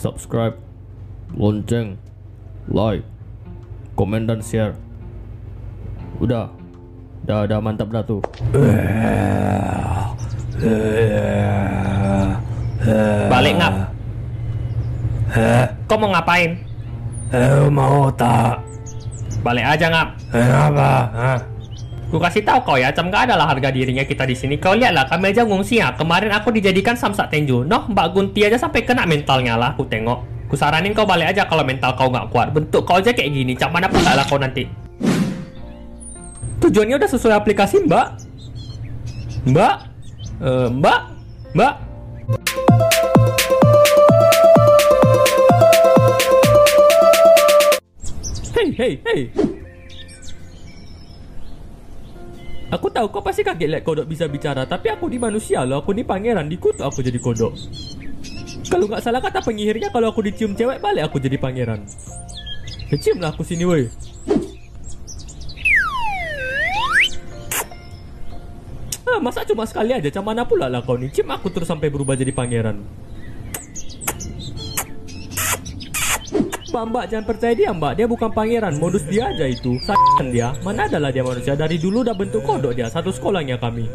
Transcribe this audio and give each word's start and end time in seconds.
subscribe, 0.00 0.56
lonceng, 1.36 2.00
like, 2.72 3.04
komen 4.00 4.24
dan 4.24 4.40
share. 4.40 4.72
Udah, 6.24 6.48
udah, 7.28 7.44
udah 7.44 7.58
mantap 7.60 7.92
dah 7.92 8.00
tuh. 8.00 8.24
Balik 13.28 13.54
ngap. 13.60 13.74
Kau 15.84 16.00
mau 16.00 16.08
ngapain? 16.16 16.56
Eh, 17.36 17.68
mau 17.68 18.08
tak? 18.16 18.56
Balik 19.44 19.68
aja 19.68 19.86
ngap. 19.92 20.08
Kenapa? 20.32 20.90
Hah? 21.12 21.38
Ku 22.10 22.18
kasih 22.18 22.42
tahu 22.42 22.58
kau 22.66 22.74
ya, 22.74 22.90
cam 22.90 23.06
gak 23.06 23.30
adalah 23.30 23.54
harga 23.54 23.70
dirinya 23.70 24.02
kita 24.02 24.26
di 24.26 24.34
sini. 24.34 24.58
Kau 24.58 24.74
lihatlah, 24.74 25.06
kami 25.06 25.30
aja 25.30 25.46
ngungsi 25.46 25.78
ya. 25.78 25.94
Kemarin 25.94 26.34
aku 26.34 26.50
dijadikan 26.50 26.98
samsak 26.98 27.30
tenju. 27.30 27.62
Noh, 27.62 27.86
Mbak 27.86 28.06
Gunti 28.10 28.42
aja 28.42 28.58
sampai 28.58 28.82
kena 28.82 29.06
mentalnya 29.06 29.54
lah. 29.54 29.78
Aku 29.78 29.86
tengok. 29.86 30.50
Ku 30.50 30.58
saranin 30.58 30.90
kau 30.90 31.06
balik 31.06 31.30
aja 31.30 31.46
kalau 31.46 31.62
mental 31.62 31.94
kau 31.94 32.10
nggak 32.10 32.34
kuat. 32.34 32.50
Bentuk 32.50 32.82
kau 32.82 32.98
aja 32.98 33.14
kayak 33.14 33.30
gini. 33.30 33.54
Cam 33.54 33.70
mana 33.70 33.86
pun 33.86 34.02
lah 34.02 34.26
kau 34.26 34.42
nanti. 34.42 34.66
Tujuannya 36.58 36.98
udah 36.98 37.10
sesuai 37.14 37.34
aplikasi, 37.38 37.86
Mbak. 37.86 38.06
Mbak, 39.46 39.74
Eh, 40.40 40.68
Mbak, 40.72 41.00
Mbak. 41.52 41.74
Hei, 48.56 48.68
hei, 48.76 48.92
hei. 49.04 49.20
Aku 52.70 52.86
tahu 52.86 53.10
kau 53.10 53.18
pasti 53.18 53.42
kaget 53.42 53.66
lihat 53.66 53.82
kodok 53.82 54.06
bisa 54.06 54.30
bicara, 54.30 54.62
tapi 54.62 54.94
aku 54.94 55.10
di 55.10 55.18
manusia 55.18 55.66
loh, 55.66 55.82
aku 55.82 55.90
ni 55.90 56.06
pangeran, 56.06 56.46
dikutuk 56.46 56.86
aku 56.86 57.02
jadi 57.02 57.18
kodok. 57.18 57.50
Kalau 58.70 58.86
nggak 58.86 59.02
salah 59.02 59.18
kata 59.18 59.42
penyihirnya, 59.42 59.90
kalau 59.90 60.14
aku 60.14 60.22
dicium 60.22 60.54
cewek 60.54 60.78
balik 60.78 61.10
aku 61.10 61.18
jadi 61.18 61.34
pangeran. 61.34 61.82
Ya, 62.86 62.96
cium 63.02 63.18
lah 63.18 63.34
aku 63.34 63.42
sini 63.42 63.66
woi. 63.66 63.90
Ah, 69.10 69.18
masa 69.18 69.42
cuma 69.42 69.66
sekali 69.66 69.90
aja, 69.90 70.06
macam 70.06 70.24
mana 70.30 70.46
pula 70.46 70.70
lah 70.70 70.78
kau 70.86 70.94
ni? 70.94 71.10
Cium 71.10 71.26
aku 71.34 71.50
terus 71.50 71.66
sampai 71.66 71.90
berubah 71.90 72.14
jadi 72.14 72.30
pangeran. 72.30 72.78
Mbak, 76.70 76.84
mbak, 76.86 77.04
jangan 77.10 77.26
percaya 77.26 77.52
dia 77.58 77.70
mbak. 77.74 77.92
Dia 77.98 78.06
bukan 78.06 78.30
pangeran, 78.30 78.78
modus 78.78 79.02
dia 79.10 79.26
aja 79.34 79.42
itu. 79.42 79.74
Sayang 79.82 80.30
dia, 80.30 80.54
mana 80.62 80.86
adalah 80.86 81.10
dia 81.10 81.26
manusia? 81.26 81.58
Dari 81.58 81.82
dulu 81.82 82.06
udah 82.06 82.14
bentuk 82.14 82.46
kodok 82.46 82.78
dia, 82.78 82.86
satu 82.86 83.10
sekolahnya 83.10 83.58
kami 83.58 83.90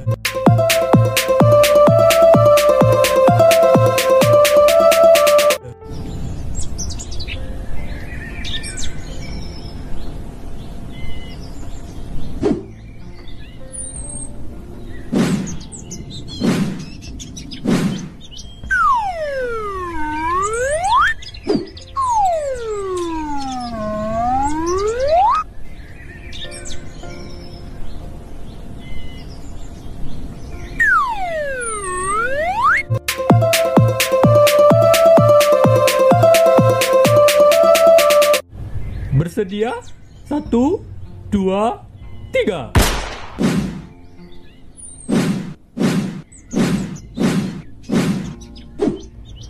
Bersedia? 39.35 39.83
Satu, 40.31 40.79
dua, 41.27 41.83
tiga. 42.31 42.71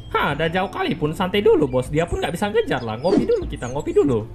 Hah, 0.09 0.34
udah 0.34 0.50
jauh 0.50 0.73
kali 0.73 0.97
pun 0.97 1.13
santai 1.13 1.46
dulu 1.46 1.69
bos. 1.69 1.94
Dia 1.94 2.09
pun 2.09 2.18
nggak 2.18 2.34
bisa 2.34 2.50
ngejar 2.50 2.81
lah. 2.81 2.97
Ngopi 2.97 3.29
dulu 3.29 3.46
kita, 3.46 3.69
ngopi 3.69 3.94
dulu 3.94 4.25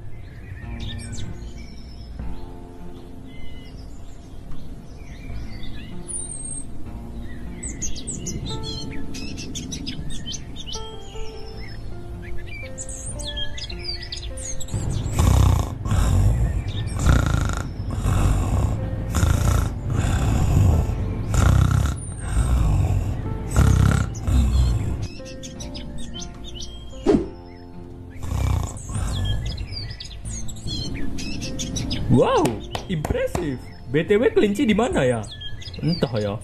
Wow, 32.10 32.43
impresif. 32.91 33.54
BTW 33.94 34.34
kelinci 34.34 34.66
di 34.66 34.75
mana 34.75 35.06
ya? 35.06 35.22
Entah 35.78 36.10
ya. 36.19 36.34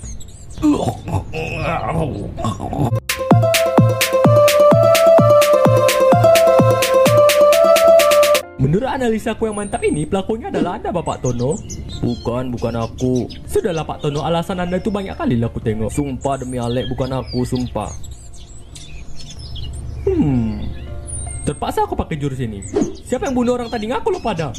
Menurut 8.62 8.86
analisa 8.86 9.34
aku 9.34 9.50
yang 9.50 9.58
mantap 9.58 9.82
ini, 9.82 10.06
pelakunya 10.06 10.54
adalah 10.54 10.78
Anda, 10.78 10.94
Bapak 10.94 11.26
Tono. 11.26 11.58
Bukan, 11.98 12.54
bukan 12.54 12.74
aku. 12.86 13.26
Sudahlah, 13.50 13.82
Pak 13.82 14.06
Tono, 14.06 14.22
alasan 14.22 14.62
Anda 14.62 14.78
itu 14.78 14.94
banyak 14.94 15.18
kali 15.18 15.34
lah 15.34 15.50
aku 15.50 15.58
tengok. 15.58 15.90
Sumpah 15.90 16.46
demi 16.46 16.62
Alek, 16.62 16.94
bukan 16.94 17.10
aku, 17.10 17.42
sumpah. 17.42 17.90
Hmm. 20.06 20.62
Terpaksa 21.42 21.82
aku 21.90 21.98
pakai 21.98 22.14
jurus 22.22 22.38
ini. 22.38 22.62
Siapa 23.02 23.26
yang 23.26 23.34
bunuh 23.34 23.58
orang 23.58 23.66
tadi 23.66 23.90
ngaku 23.90 24.14
lo 24.14 24.22
pada? 24.22 24.54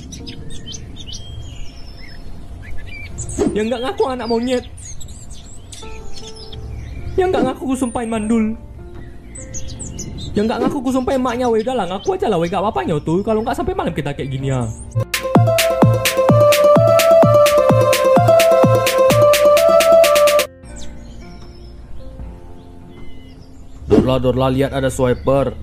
Yang 3.57 3.73
nggak 3.73 3.81
ngaku 3.90 4.03
anak 4.06 4.28
monyet. 4.29 4.66
Yang 7.18 7.28
nggak 7.34 7.44
ngaku 7.50 7.63
ku 7.66 7.73
sumpahin 7.73 8.09
mandul. 8.13 8.53
Yang 10.38 10.45
nggak 10.45 10.59
ngaku 10.62 10.78
ku 10.85 10.90
sumpahin 10.94 11.25
maknya 11.25 11.50
weh 11.50 11.66
udahlah 11.66 11.90
ngaku 11.90 12.22
aja 12.22 12.29
lah 12.29 12.38
weh 12.38 12.46
gak 12.46 12.62
apa-apanya 12.62 13.01
tuh 13.01 13.25
kalau 13.25 13.41
nggak 13.41 13.57
sampai 13.57 13.73
malam 13.73 13.90
kita 13.97 14.13
kayak 14.13 14.29
gini 14.29 14.53
ya. 14.53 14.69
Dorla, 23.90 24.22
Dorla, 24.22 24.47
lihat 24.53 24.78
ada 24.78 24.94
swiper. 24.94 25.57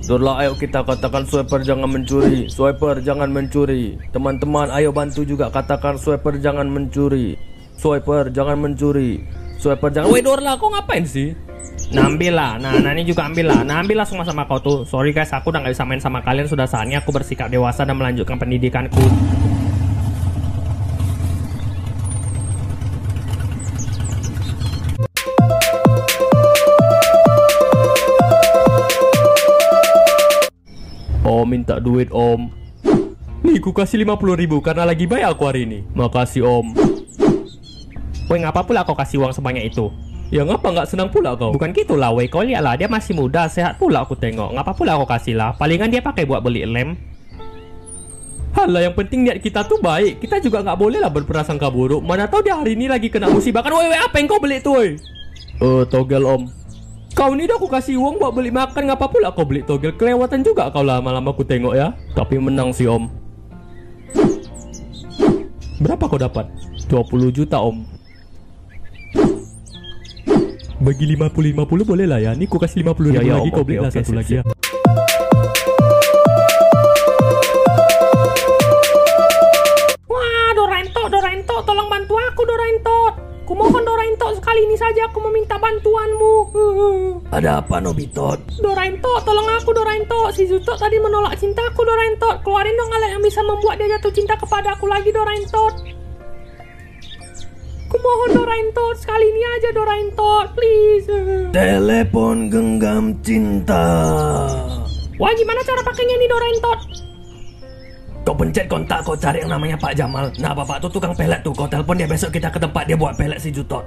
Dorla, 0.00 0.40
ayo 0.40 0.56
kita 0.56 0.80
katakan 0.80 1.28
swiper 1.28 1.60
jangan 1.60 1.88
mencuri. 1.92 2.48
Swiper 2.48 3.04
jangan 3.04 3.28
mencuri. 3.28 4.00
Teman-teman, 4.10 4.72
ayo 4.72 4.90
bantu 4.96 5.28
juga 5.28 5.52
katakan 5.52 6.00
swiper 6.00 6.40
jangan 6.40 6.66
mencuri. 6.66 7.36
Swiper 7.76 8.32
jangan 8.32 8.56
mencuri. 8.64 9.20
Swiper 9.60 9.92
jangan. 9.92 10.08
Weh 10.08 10.24
Dorla, 10.24 10.56
kau 10.56 10.72
ngapain 10.72 11.04
sih? 11.04 11.36
Nah 11.90 12.06
ambil 12.06 12.32
lah, 12.38 12.54
nah, 12.56 12.72
ini 12.94 13.02
juga 13.02 13.26
ambil 13.26 13.50
lah 13.50 13.60
Nah 13.66 13.82
ambil 13.82 14.06
semua 14.06 14.22
sama 14.22 14.46
kau 14.46 14.62
tuh 14.62 14.86
Sorry 14.86 15.10
guys, 15.10 15.34
aku 15.34 15.50
udah 15.50 15.66
gak 15.66 15.74
bisa 15.74 15.84
main 15.84 15.98
sama 15.98 16.22
kalian 16.22 16.46
Sudah 16.46 16.64
saatnya 16.64 17.02
aku 17.02 17.10
bersikap 17.10 17.50
dewasa 17.50 17.82
dan 17.82 17.98
melanjutkan 17.98 18.38
pendidikanku 18.38 19.02
minta 31.50 31.82
duit 31.82 32.06
om. 32.14 32.46
Nih, 33.42 33.58
ku 33.58 33.74
kasih 33.74 34.06
50 34.06 34.38
ribu 34.38 34.62
karena 34.62 34.86
lagi 34.86 35.08
baik 35.08 35.34
aku 35.34 35.42
hari 35.48 35.66
ini 35.66 35.82
Makasih 35.96 36.46
om. 36.46 36.70
Weh 38.30 38.38
ngapa 38.38 38.62
pula 38.62 38.86
kau 38.86 38.94
kasih 38.94 39.18
uang 39.18 39.34
sebanyak 39.34 39.66
itu? 39.74 39.90
Ya 40.30 40.46
ngapa 40.46 40.70
nggak 40.70 40.86
senang 40.86 41.10
pula 41.10 41.34
kau? 41.34 41.50
Bukan 41.50 41.74
gitu 41.74 41.98
lah 41.98 42.14
weh, 42.14 42.30
kau 42.30 42.46
lihat 42.46 42.62
lah 42.62 42.78
dia 42.78 42.86
masih 42.86 43.18
muda, 43.18 43.50
sehat 43.50 43.82
pula 43.82 44.06
aku 44.06 44.14
tengok 44.14 44.54
Ngapa 44.54 44.70
pula 44.78 44.94
kau 44.94 45.10
kasih 45.10 45.34
lah, 45.34 45.50
palingan 45.58 45.90
dia 45.90 45.98
pakai 45.98 46.22
buat 46.22 46.38
beli 46.38 46.62
lem 46.62 46.94
Halah 48.54 48.86
yang 48.86 48.94
penting 48.94 49.26
niat 49.26 49.42
kita 49.42 49.62
tuh 49.66 49.78
baik 49.78 50.22
Kita 50.22 50.42
juga 50.42 50.62
nggak 50.62 50.78
boleh 50.78 50.98
lah 50.98 51.06
berprasangka 51.06 51.70
buruk 51.70 52.02
Mana 52.02 52.26
tahu 52.26 52.42
dia 52.42 52.58
hari 52.58 52.74
ini 52.74 52.90
lagi 52.90 53.06
kena 53.06 53.30
musibah 53.30 53.62
kan 53.62 53.70
Woi 53.70 53.86
woi 53.86 53.98
apa 53.98 54.18
yang 54.18 54.26
kau 54.26 54.42
beli 54.42 54.58
tuh 54.58 54.74
woi? 54.74 54.98
Eh, 55.60 55.82
togel 55.92 56.24
om. 56.24 56.48
Kau 57.10 57.34
ni 57.34 57.44
dah 57.44 57.58
aku 57.58 57.66
kasih 57.66 57.98
uang 57.98 58.22
buat 58.22 58.32
beli 58.32 58.54
makan 58.54 58.90
Ngapa 58.90 59.06
pula 59.10 59.34
kau 59.34 59.44
beli 59.44 59.66
togel 59.66 59.92
Kelewatan 59.98 60.46
juga 60.46 60.70
kau 60.70 60.86
lama-lama 60.86 61.34
aku 61.34 61.42
tengok 61.42 61.74
ya 61.74 61.92
Tapi 62.14 62.38
menang 62.38 62.70
sih 62.70 62.86
om. 62.86 63.10
Berapa 65.80 66.12
kau 66.12 66.20
dapat? 66.20 66.44
20 66.92 67.32
juta 67.32 67.56
om. 67.56 67.80
Bagi 70.80 71.04
50-50 71.16 71.88
boleh 71.88 72.06
lah 72.08 72.20
ya. 72.20 72.32
Nih 72.36 72.44
ku 72.48 72.60
kasih 72.60 72.84
50 72.84 73.16
Ya, 73.16 73.20
ribu 73.20 73.28
ya, 73.32 73.34
lagi, 73.40 73.48
oke, 73.48 73.56
kau 73.56 73.64
beli 73.64 73.78
lah 73.80 73.88
oke, 73.88 73.96
satu 73.96 74.12
sip, 74.12 74.18
lagi 74.20 74.32
ya. 74.40 74.42
Ada 87.40 87.64
apa 87.64 87.80
Nobito? 87.80 88.36
Doraento, 88.60 89.16
tolong 89.24 89.48
aku 89.56 89.72
Doraento. 89.72 90.28
Si 90.36 90.44
Zuto 90.44 90.76
tadi 90.76 91.00
menolak 91.00 91.40
cintaku 91.40 91.88
Doraento. 91.88 92.28
Keluarin 92.44 92.76
dong 92.76 92.92
alat 92.92 93.16
yang 93.16 93.24
bisa 93.24 93.40
membuat 93.40 93.80
dia 93.80 93.96
jatuh 93.96 94.12
cinta 94.12 94.36
kepada 94.36 94.76
aku 94.76 94.84
lagi 94.84 95.08
Doraento. 95.08 95.72
Kumohon 97.88 98.30
Doraento, 98.36 98.92
sekali 98.92 99.24
ini 99.24 99.42
aja 99.56 99.72
Doraento, 99.72 100.52
please. 100.52 101.08
Telepon 101.48 102.52
genggam 102.52 103.16
cinta. 103.24 103.88
Wah, 105.16 105.32
gimana 105.32 105.64
cara 105.64 105.80
pakainya 105.80 106.20
nih 106.20 106.28
Doraento? 106.28 106.72
Kau 108.20 108.36
pencet 108.36 108.68
kontak, 108.68 109.00
kau 109.00 109.16
cari 109.16 109.40
yang 109.40 109.48
namanya 109.48 109.80
Pak 109.80 109.96
Jamal. 109.96 110.28
Nah, 110.36 110.52
bapak 110.52 110.76
tuh 110.84 110.92
tukang 110.92 111.16
pelet 111.16 111.40
tuh. 111.40 111.56
Kau 111.56 111.64
telepon 111.64 111.96
dia 111.96 112.04
besok 112.04 112.36
kita 112.36 112.52
ke 112.52 112.60
tempat 112.60 112.84
dia 112.84 113.00
buat 113.00 113.16
pelet 113.16 113.40
si 113.40 113.48
Jutot. 113.48 113.80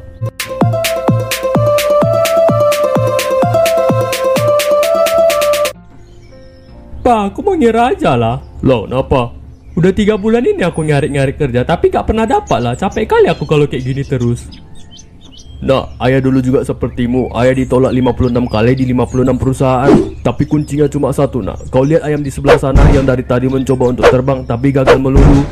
Pak, 7.04 7.36
aku 7.36 7.44
mau 7.44 7.52
ngira 7.52 7.92
aja 7.92 8.16
lah. 8.16 8.40
Loh, 8.64 8.88
kenapa? 8.88 9.36
Udah 9.76 9.92
tiga 9.92 10.16
bulan 10.16 10.48
ini 10.48 10.64
aku 10.64 10.88
nyari-nyari 10.88 11.36
kerja, 11.36 11.68
tapi 11.68 11.92
gak 11.92 12.08
pernah 12.08 12.24
dapat 12.24 12.64
lah. 12.64 12.74
Capek 12.80 13.04
kali 13.04 13.28
aku 13.28 13.44
kalau 13.44 13.68
kayak 13.68 13.84
gini 13.84 14.08
terus. 14.08 14.48
Nak, 15.60 16.00
ayah 16.00 16.24
dulu 16.24 16.40
juga 16.40 16.64
sepertimu. 16.64 17.36
Ayah 17.36 17.60
ditolak 17.60 17.92
56 17.92 18.48
kali 18.48 18.72
di 18.80 18.84
56 18.96 19.36
perusahaan. 19.36 19.92
Tapi 20.24 20.44
kuncinya 20.48 20.88
cuma 20.88 21.12
satu, 21.12 21.44
nak. 21.44 21.68
Kau 21.68 21.84
lihat 21.84 22.08
ayam 22.08 22.24
di 22.24 22.32
sebelah 22.32 22.56
sana 22.56 22.84
yang 22.96 23.04
dari 23.04 23.28
tadi 23.28 23.52
mencoba 23.52 23.92
untuk 23.92 24.08
terbang 24.08 24.48
tapi 24.48 24.72
gagal 24.72 24.96
melulu. 24.96 25.44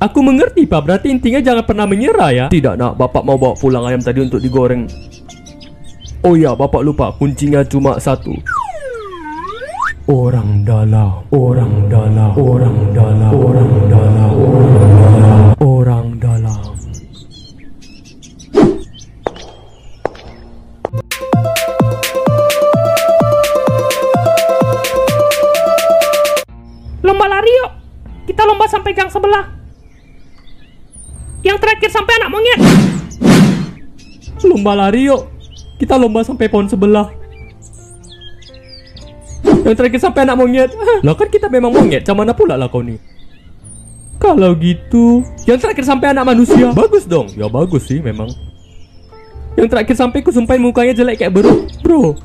Aku 0.00 0.24
mengerti, 0.24 0.64
Pak. 0.64 0.80
Berarti 0.88 1.12
intinya 1.12 1.44
jangan 1.44 1.64
pernah 1.68 1.84
menyerah 1.84 2.30
ya. 2.32 2.46
Tidak, 2.48 2.80
nak. 2.80 2.96
Bapak 2.96 3.28
mau 3.28 3.36
bawa 3.36 3.52
pulang 3.60 3.84
ayam 3.84 4.00
tadi 4.00 4.24
untuk 4.24 4.40
digoreng. 4.40 4.88
Oh 6.24 6.32
ya, 6.32 6.56
bapak 6.56 6.80
lupa. 6.80 7.12
Kuncinya 7.16 7.60
cuma 7.64 8.00
satu. 8.00 8.32
Orang 10.08 10.64
dalam, 10.64 11.20
orang 11.28 11.84
dalam, 11.92 12.32
orang 12.32 12.96
dalam, 12.96 13.28
orang 13.28 13.72
dalam, 13.92 14.32
orang 14.40 14.72
dalam, 15.04 15.44
orang 15.60 16.08
dalam. 16.16 16.60
Lomba 27.04 27.28
lari 27.28 27.52
yuk. 27.52 27.70
Kita 28.32 28.48
lomba 28.48 28.64
sampai 28.64 28.96
gang 28.96 29.12
sebelah. 29.12 29.44
Yang 31.44 31.60
terakhir 31.60 31.92
sampai 31.92 32.16
anak 32.16 32.32
monyet. 32.32 32.60
Lomba 34.40 34.72
lari 34.72 35.12
yuk. 35.12 35.28
Kita 35.76 36.00
lomba 36.00 36.24
sampai 36.24 36.48
pohon 36.48 36.64
sebelah. 36.64 37.17
Yang 39.68 39.84
terakhir 39.84 40.00
sampai 40.00 40.24
anak 40.24 40.36
monyet. 40.40 40.70
Lah 41.04 41.12
kan 41.12 41.28
kita 41.28 41.52
memang 41.52 41.76
monyet, 41.76 42.00
macam 42.08 42.24
mana 42.24 42.32
pula 42.32 42.56
lah 42.56 42.72
kau 42.72 42.80
nih? 42.80 42.96
Kalau 44.16 44.56
gitu, 44.56 45.20
yang 45.44 45.60
terakhir 45.60 45.84
sampai 45.84 46.16
anak 46.16 46.24
manusia. 46.24 46.72
Bagus 46.72 47.04
dong. 47.04 47.28
Ya 47.36 47.52
bagus 47.52 47.84
sih 47.84 48.00
memang. 48.00 48.32
Yang 49.60 49.68
terakhir 49.68 49.94
sampai 50.00 50.24
ku 50.24 50.32
sumpahin 50.32 50.64
mukanya 50.64 50.96
jelek 50.96 51.20
kayak 51.20 51.36
bro. 51.36 51.68
Bro. 51.84 52.16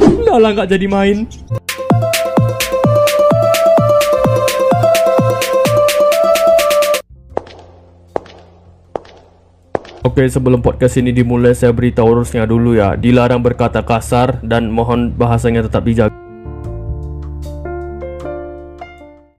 Udah 0.00 0.36
lah 0.40 0.50
nggak 0.56 0.72
jadi 0.72 0.86
main. 0.88 1.28
Oke, 10.12 10.28
sebelum 10.28 10.60
podcast 10.60 11.00
ini 11.00 11.08
dimulai, 11.08 11.56
saya 11.56 11.72
beritahu 11.72 12.20
urusnya 12.20 12.44
dulu 12.44 12.76
ya. 12.76 13.00
Dilarang 13.00 13.40
berkata 13.40 13.80
kasar 13.80 14.44
dan 14.44 14.68
mohon 14.68 15.08
bahasanya 15.08 15.64
tetap 15.64 15.88
dijaga. 15.88 16.21